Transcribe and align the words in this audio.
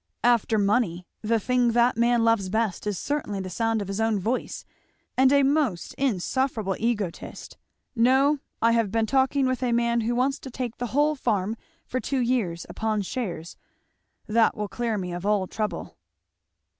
After 0.23 0.57
money, 0.57 1.05
the 1.21 1.39
thing 1.39 1.73
that 1.73 1.95
man 1.95 2.23
loves 2.23 2.49
best 2.49 2.87
is 2.87 2.97
certainly 2.97 3.39
the 3.39 3.51
sound 3.51 3.83
of 3.83 3.87
his 3.87 4.01
own 4.01 4.19
voice; 4.19 4.65
and 5.15 5.31
a 5.31 5.43
most 5.43 5.93
insufferable 5.93 6.75
egotist! 6.79 7.59
No, 7.95 8.39
I 8.63 8.71
have 8.71 8.89
been 8.89 9.05
talking 9.05 9.45
with 9.45 9.61
a 9.61 9.71
man 9.71 10.01
who 10.01 10.15
wants 10.15 10.39
to 10.39 10.49
take 10.49 10.77
the 10.77 10.87
whole 10.97 11.13
farm 11.13 11.55
for 11.85 11.99
two 11.99 12.17
years 12.19 12.65
upon 12.67 13.03
shares 13.03 13.57
that 14.25 14.57
will 14.57 14.67
clear 14.67 14.97
me 14.97 15.13
of 15.13 15.23
all 15.23 15.45
trouble." 15.45 15.95